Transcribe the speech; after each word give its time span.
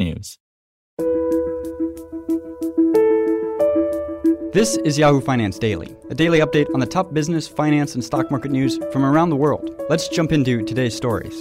technews. 0.00 0.38
This 4.52 4.76
is 4.78 4.98
Yahoo 4.98 5.20
Finance 5.20 5.58
Daily, 5.58 5.96
a 6.10 6.14
daily 6.14 6.40
update 6.40 6.66
on 6.74 6.80
the 6.80 6.86
top 6.86 7.14
business, 7.14 7.46
finance, 7.46 7.94
and 7.94 8.04
stock 8.04 8.30
market 8.30 8.50
news 8.50 8.78
from 8.92 9.04
around 9.04 9.30
the 9.30 9.36
world. 9.36 9.70
Let's 9.88 10.08
jump 10.08 10.32
into 10.32 10.64
today's 10.64 10.96
stories. 10.96 11.38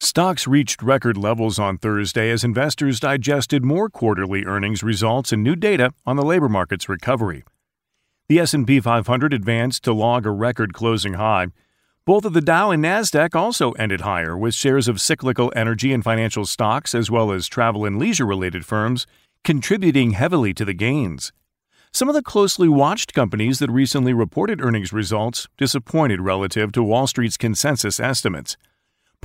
Stocks 0.00 0.46
reached 0.46 0.80
record 0.80 1.16
levels 1.16 1.58
on 1.58 1.76
Thursday 1.76 2.30
as 2.30 2.44
investors 2.44 3.00
digested 3.00 3.64
more 3.64 3.90
quarterly 3.90 4.44
earnings 4.44 4.84
results 4.84 5.32
and 5.32 5.42
new 5.42 5.56
data 5.56 5.92
on 6.06 6.14
the 6.14 6.22
labor 6.22 6.48
market's 6.48 6.88
recovery. 6.88 7.42
The 8.28 8.38
S&P 8.38 8.80
500 8.80 9.34
advanced 9.34 9.84
to 9.84 9.92
log 9.92 10.26
a 10.26 10.30
record 10.30 10.72
closing 10.72 11.14
high. 11.14 11.48
Both 12.06 12.24
of 12.24 12.32
the 12.32 12.40
Dow 12.40 12.70
and 12.70 12.82
Nasdaq 12.82 13.34
also 13.34 13.72
ended 13.72 14.02
higher 14.02 14.36
with 14.36 14.54
shares 14.54 14.88
of 14.88 15.00
cyclical 15.00 15.52
energy 15.54 15.92
and 15.92 16.02
financial 16.02 16.46
stocks 16.46 16.94
as 16.94 17.10
well 17.10 17.32
as 17.32 17.46
travel 17.46 17.84
and 17.84 17.98
leisure 17.98 18.26
related 18.26 18.64
firms 18.64 19.06
contributing 19.42 20.12
heavily 20.12 20.54
to 20.54 20.64
the 20.64 20.74
gains. 20.74 21.32
Some 21.92 22.08
of 22.08 22.14
the 22.14 22.22
closely 22.22 22.68
watched 22.68 23.14
companies 23.14 23.58
that 23.58 23.70
recently 23.70 24.12
reported 24.12 24.60
earnings 24.60 24.92
results 24.92 25.48
disappointed 25.56 26.20
relative 26.20 26.72
to 26.72 26.82
Wall 26.82 27.06
Street's 27.06 27.36
consensus 27.36 28.00
estimates 28.00 28.56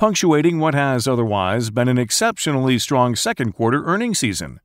punctuating 0.00 0.58
what 0.58 0.72
has 0.72 1.06
otherwise 1.06 1.68
been 1.68 1.86
an 1.86 1.98
exceptionally 1.98 2.78
strong 2.78 3.14
second 3.14 3.52
quarter 3.52 3.84
earnings 3.84 4.18
season. 4.18 4.58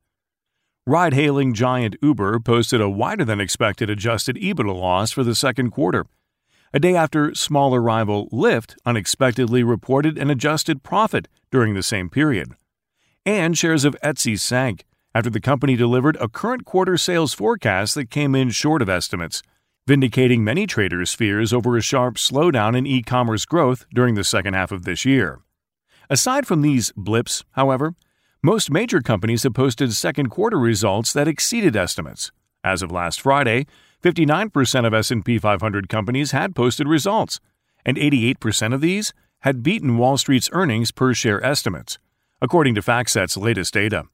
Ride 0.88 1.14
hailing 1.14 1.52
giant 1.52 1.96
Uber 2.00 2.38
posted 2.38 2.80
a 2.80 2.88
wider 2.88 3.24
than 3.24 3.40
expected 3.40 3.90
adjusted 3.90 4.36
EBITDA 4.36 4.72
loss 4.72 5.10
for 5.10 5.24
the 5.24 5.34
second 5.34 5.72
quarter, 5.72 6.06
a 6.72 6.78
day 6.78 6.94
after 6.94 7.34
smaller 7.34 7.82
rival 7.82 8.28
Lyft 8.30 8.76
unexpectedly 8.86 9.64
reported 9.64 10.16
an 10.16 10.30
adjusted 10.30 10.84
profit 10.84 11.26
during 11.50 11.74
the 11.74 11.82
same 11.82 12.08
period. 12.08 12.54
And 13.24 13.58
shares 13.58 13.84
of 13.84 13.96
Etsy 14.00 14.38
sank 14.38 14.84
after 15.12 15.28
the 15.28 15.40
company 15.40 15.74
delivered 15.74 16.16
a 16.20 16.28
current 16.28 16.64
quarter 16.64 16.96
sales 16.96 17.34
forecast 17.34 17.96
that 17.96 18.08
came 18.08 18.36
in 18.36 18.50
short 18.50 18.80
of 18.80 18.88
estimates 18.88 19.42
vindicating 19.88 20.44
many 20.44 20.68
traders' 20.68 21.12
fears 21.12 21.52
over 21.52 21.76
a 21.76 21.82
sharp 21.82 22.14
slowdown 22.14 22.76
in 22.76 22.86
e 22.86 23.02
commerce 23.02 23.44
growth 23.44 23.86
during 23.92 24.14
the 24.14 24.22
second 24.22 24.54
half 24.54 24.70
of 24.70 24.84
this 24.84 25.04
year. 25.04 25.40
Aside 26.08 26.46
from 26.46 26.62
these 26.62 26.92
blips, 26.96 27.42
however, 27.52 27.96
most 28.46 28.70
major 28.70 29.00
companies 29.00 29.42
have 29.42 29.54
posted 29.54 29.92
second 29.92 30.28
quarter 30.28 30.56
results 30.56 31.12
that 31.12 31.26
exceeded 31.26 31.74
estimates. 31.74 32.30
As 32.62 32.80
of 32.80 32.92
last 32.92 33.20
Friday, 33.20 33.66
59% 34.04 34.86
of 34.86 34.94
S&P 34.94 35.36
500 35.36 35.88
companies 35.88 36.30
had 36.30 36.54
posted 36.54 36.86
results, 36.86 37.40
and 37.84 37.96
88% 37.96 38.72
of 38.72 38.80
these 38.80 39.12
had 39.40 39.64
beaten 39.64 39.98
Wall 39.98 40.16
Street's 40.16 40.48
earnings 40.52 40.92
per 40.92 41.12
share 41.12 41.44
estimates, 41.44 41.98
according 42.40 42.76
to 42.76 42.82
FactSet's 42.82 43.36
latest 43.36 43.74
data. 43.74 44.04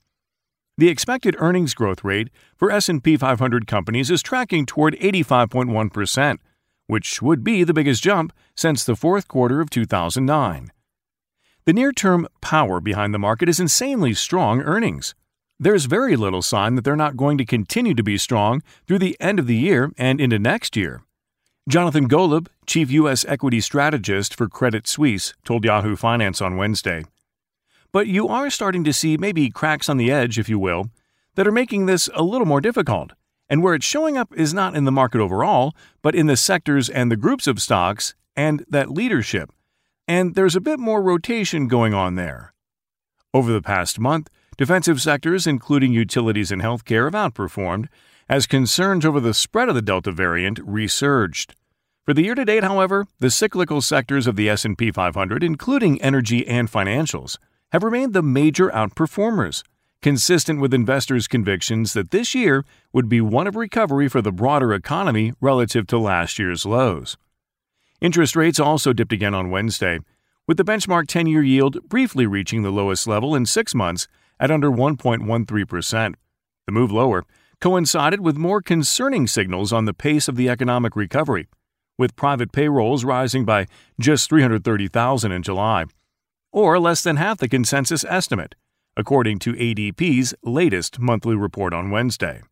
The 0.79 0.89
expected 0.89 1.37
earnings 1.39 1.75
growth 1.75 2.03
rate 2.03 2.31
for 2.57 2.71
S&P 2.71 3.19
500 3.19 3.67
companies 3.67 4.11
is 4.11 4.23
tracking 4.23 4.65
toward 4.65 4.95
85.1%, 4.95 6.39
which 6.87 7.21
would 7.21 7.45
be 7.45 7.65
the 7.65 7.75
biggest 7.75 8.03
jump 8.03 8.33
since 8.57 8.83
the 8.83 8.97
fourth 8.97 9.29
quarter 9.29 9.61
of 9.61 9.69
2009. 9.69 10.73
The 11.65 11.73
near-term 11.73 12.27
power 12.41 12.81
behind 12.81 13.15
the 13.15 13.21
market 13.21 13.49
is 13.49 13.61
insanely 13.61 14.15
strong 14.15 14.63
earnings. 14.63 15.15
There's 15.61 15.85
very 15.85 16.17
little 16.17 16.43
sign 16.43 16.75
that 16.75 16.83
they're 16.83 16.97
not 16.97 17.17
going 17.17 17.39
to 17.39 17.45
continue 17.45 17.95
to 17.95 18.03
be 18.03 18.19
strong 18.19 18.65
through 18.89 18.99
the 18.99 19.17
end 19.21 19.39
of 19.39 19.47
the 19.47 19.55
year 19.55 19.93
and 19.97 20.21
into 20.21 20.41
next 20.41 20.77
year. 20.77 21.03
Jonathan 21.69 22.09
Golub, 22.09 22.49
chief 22.67 22.91
U.S. 22.91 23.25
equity 23.27 23.61
strategist 23.61 24.35
for 24.35 24.49
Credit 24.49 24.89
Suisse, 24.89 25.35
told 25.45 25.65
Yahoo 25.65 25.95
Finance 25.95 26.43
on 26.43 26.57
Wednesday. 26.57 27.05
But 27.93 28.09
you 28.09 28.27
are 28.27 28.51
starting 28.51 28.83
to 28.83 28.93
see 28.93 29.17
maybe 29.17 29.49
cracks 29.49 29.89
on 29.89 29.99
the 29.99 30.11
edge, 30.11 30.41
if 30.41 30.49
you 30.49 30.59
will, 30.59 30.91
that 31.37 31.47
are 31.47 31.53
making 31.53 31.87
this 31.87 32.09
a 32.13 32.25
little 32.25 32.47
more 32.47 32.61
difficult. 32.61 33.13
And 33.49 33.63
where 33.63 33.75
it's 33.75 33.87
showing 33.87 34.17
up 34.17 34.37
is 34.37 34.53
not 34.53 34.75
in 34.75 34.85
the 34.85 34.91
market 34.91 35.21
overall, 35.21 35.77
but 36.03 36.17
in 36.17 36.27
the 36.27 36.37
sectors 36.37 36.89
and 36.89 37.09
the 37.09 37.17
groups 37.17 37.47
of 37.47 37.63
stocks 37.63 38.17
and 38.35 38.65
that 38.69 38.91
leadership. 38.91 39.53
And 40.09 40.35
there's 40.35 40.57
a 40.57 40.61
bit 40.61 40.79
more 40.79 41.01
rotation 41.01 41.69
going 41.69 41.95
on 41.95 42.17
there. 42.17 42.53
Over 43.33 43.53
the 43.53 43.63
past 43.63 43.99
month, 43.99 44.29
defensive 44.57 45.01
sectors, 45.01 45.47
including 45.47 45.93
utilities 45.93 46.51
and 46.51 46.61
healthcare, 46.61 47.05
have 47.05 47.33
outperformed 47.33 47.87
as 48.29 48.47
concerns 48.47 49.05
over 49.05 49.21
the 49.21 49.35
spread 49.35 49.69
of 49.69 49.75
the 49.75 49.83
Delta 49.83 50.13
variant 50.13 50.59
resurged. 50.65 51.55
For 52.05 52.15
the 52.15 52.23
year 52.23 52.35
to 52.35 52.45
date, 52.45 52.65
however, 52.65 53.07
the 53.21 53.31
cyclical 53.31 53.81
sectors 53.81 54.27
of 54.27 54.35
the 54.37 54.49
S&P 54.49 54.91
500, 54.91 55.45
including 55.45 56.03
energy 56.03 56.47
and 56.49 56.71
financials, 56.71 57.39
have 57.71 57.85
remained 57.85 58.13
the 58.13 58.23
major 58.23 58.71
outperformers, 58.71 59.63
consistent 60.03 60.61
with 60.61 60.75
investors' 60.75 61.29
convictions 61.29 61.93
that 61.93 62.11
this 62.11 62.35
year 62.35 62.65
would 62.93 63.09
be 63.09 63.21
one 63.21 63.47
of 63.47 63.55
recovery 63.55 64.09
for 64.09 64.21
the 64.21 64.33
broader 64.33 64.75
economy 64.75 65.33
relative 65.41 65.87
to 65.87 65.99
last 65.99 66.39
year's 66.41 66.67
lows. 66.67 67.17
Interest 68.03 68.35
rates 68.35 68.59
also 68.59 68.93
dipped 68.93 69.13
again 69.13 69.33
on 69.33 69.49
Wednesday, 69.49 70.01
with 70.49 70.57
the 70.57 70.65
benchmark 70.65 71.07
10 71.07 71.29
year 71.29 71.45
yield 71.45 71.89
briefly 71.89 72.27
reaching 72.27 72.63
the 72.63 72.73
lowest 72.73 73.07
level 73.07 73.33
in 73.33 73.47
six 73.47 73.77
months 73.77 74.09
at 74.41 74.51
under 74.51 74.73
1.13%. 74.73 76.15
The 76.67 76.73
move 76.73 76.91
lower 76.91 77.25
coincided 77.61 78.19
with 78.19 78.37
more 78.37 78.61
concerning 78.61 79.29
signals 79.29 79.73
on 79.73 79.85
the 79.85 79.95
pace 79.95 80.27
of 80.27 80.35
the 80.35 80.49
economic 80.49 80.97
recovery, 80.97 81.47
with 81.97 82.17
private 82.17 82.51
payrolls 82.51 83.05
rising 83.05 83.45
by 83.45 83.69
just 84.01 84.29
330,000 84.29 85.31
in 85.31 85.43
July 85.45 85.85
or 86.51 86.81
less 86.81 87.05
than 87.05 87.19
half 87.19 87.39
the 87.39 87.49
consensus 87.49 88.05
estimate, 88.09 88.57
according 88.97 89.39
to 89.39 89.53
ADP's 89.53 90.35
latest 90.43 90.99
monthly 90.99 91.37
report 91.37 91.73
on 91.73 91.93
Wednesday. 91.93 92.43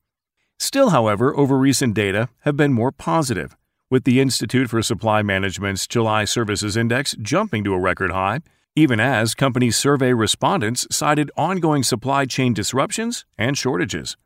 Still, 0.61 0.91
however, 0.91 1.37
over 1.37 1.59
recent 1.59 1.95
data 1.95 2.29
have 2.43 2.57
been 2.57 2.73
more 2.73 2.93
positive, 2.93 3.57
with 3.91 4.05
the 4.05 4.21
Institute 4.21 4.71
for 4.71 4.81
Supply 4.83 5.21
Management's 5.21 5.87
July 5.87 6.25
Services 6.25 6.77
Index 6.77 7.17
jumping 7.21 7.65
to 7.65 7.75
a 7.75 7.79
record 7.79 8.13
high, 8.13 8.41
even 8.77 9.01
as 9.01 9.35
company 9.35 9.71
survey 9.71 10.13
respondents 10.13 10.87
cited 10.91 11.31
ongoing 11.37 11.83
supply 11.83 12.25
chain 12.25 12.55
disruptions 12.55 13.25
and 13.37 13.59
shortages. 13.59 14.17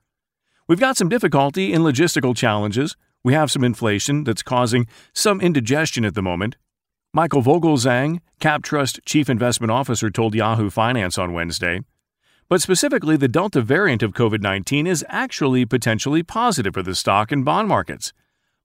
We've 0.69 0.81
got 0.81 0.97
some 0.97 1.09
difficulty 1.09 1.73
in 1.73 1.83
logistical 1.83 2.37
challenges. 2.37 2.95
We 3.23 3.33
have 3.33 3.51
some 3.51 3.65
inflation 3.65 4.25
that's 4.25 4.43
causing 4.43 4.87
some 5.15 5.41
indigestion 5.41 6.05
at 6.05 6.15
the 6.15 6.23
moment, 6.23 6.57
Michael 7.15 7.43
Vogelzang, 7.43 8.19
CapTrust 8.41 8.99
Chief 9.07 9.31
Investment 9.31 9.71
Officer, 9.71 10.11
told 10.11 10.35
Yahoo 10.35 10.69
Finance 10.69 11.17
on 11.17 11.33
Wednesday. 11.33 11.81
But 12.49 12.61
specifically, 12.61 13.17
the 13.17 13.29
Delta 13.29 13.63
variant 13.63 14.03
of 14.03 14.15
COVID 14.15 14.43
19 14.43 14.89
is 14.89 15.05
actually 15.09 15.65
potentially 15.65 16.25
positive 16.25 16.75
for 16.75 16.83
the 16.83 16.97
stock 16.97 17.31
and 17.31 17.45
bond 17.45 17.69
markets. 17.69 18.13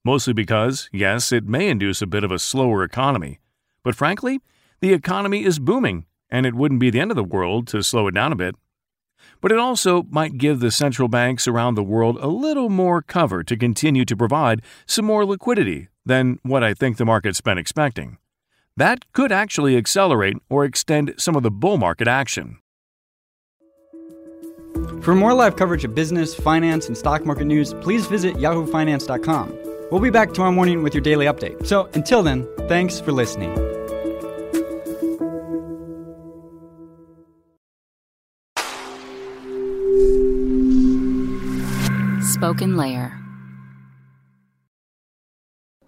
Mostly 0.10 0.34
because, 0.34 0.90
yes, 0.92 1.32
it 1.32 1.46
may 1.46 1.70
induce 1.70 2.02
a 2.02 2.08
bit 2.08 2.24
of 2.24 2.32
a 2.32 2.40
slower 2.40 2.84
economy. 2.84 3.40
But 3.84 3.94
frankly, 3.94 4.40
the 4.80 4.92
economy 4.92 5.46
is 5.46 5.60
booming, 5.60 6.08
and 6.32 6.48
it 6.48 6.56
wouldn't 6.56 6.80
be 6.80 6.90
the 6.90 7.00
end 7.00 7.12
of 7.12 7.16
the 7.16 7.24
world 7.24 7.68
to 7.68 7.84
slow 7.84 8.08
it 8.08 8.16
down 8.16 8.32
a 8.32 8.36
bit. 8.36 8.56
But 9.40 9.52
it 9.52 9.60
also 9.60 10.08
might 10.10 10.40
give 10.40 10.62
the 10.62 10.72
central 10.72 11.10
banks 11.10 11.48
around 11.48 11.76
the 11.76 11.84
world 11.84 12.18
a 12.22 12.28
little 12.28 12.70
more 12.70 13.04
cover 13.04 13.44
to 13.44 13.56
continue 13.56 14.04
to 14.06 14.18
provide 14.18 14.64
some 14.88 15.06
more 15.06 15.28
liquidity 15.28 15.90
than 16.04 16.40
what 16.42 16.64
I 16.64 16.74
think 16.74 16.98
the 16.98 17.06
market's 17.06 17.40
been 17.40 17.60
expecting. 17.60 18.18
That 18.76 19.06
could 19.14 19.32
actually 19.32 19.78
accelerate 19.78 20.38
or 20.50 20.66
extend 20.66 21.14
some 21.20 21.36
of 21.36 21.44
the 21.44 21.52
bull 21.52 21.78
market 21.78 22.08
action. 22.08 22.58
For 25.04 25.14
more 25.14 25.36
live 25.36 25.56
coverage 25.56 25.86
of 25.86 25.94
business, 25.94 26.34
finance, 26.34 26.88
and 26.88 26.98
stock 26.98 27.28
market 27.28 27.46
news, 27.46 27.76
please 27.76 28.08
visit 28.08 28.38
yahoofinance.com. 28.38 29.69
We'll 29.92 30.02
be 30.02 30.12
back 30.12 30.34
tomorrow 30.34 30.52
morning 30.52 30.84
with 30.84 30.94
your 30.94 31.02
daily 31.02 31.26
update. 31.26 31.66
So 31.66 31.90
until 31.94 32.22
then, 32.22 32.48
thanks 32.68 33.00
for 33.00 33.12
listening. 33.12 33.56
Spoken 42.22 42.78
Layer. 42.78 43.18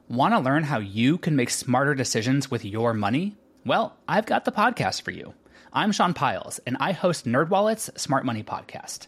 Want 0.10 0.34
to 0.34 0.40
learn 0.40 0.64
how 0.64 0.80
you 0.80 1.18
can 1.18 1.36
make 1.36 1.50
smarter 1.50 1.94
decisions 1.94 2.50
with 2.50 2.66
your 2.66 2.94
money? 2.94 3.38
Well, 3.66 3.96
I've 4.08 4.26
got 4.26 4.46
the 4.46 4.52
podcast 4.52 5.04
for 5.04 5.12
you. 5.12 5.34
I'm 5.72 5.94
Sean 5.94 6.14
Pyles, 6.14 6.60
and 6.66 6.76
I 6.80 6.92
host 6.92 7.26
NerdWallet's 7.26 8.02
Smart 8.02 8.26
Money 8.26 8.44
Podcast. 8.44 9.08